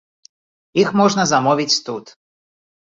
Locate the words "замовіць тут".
1.35-2.05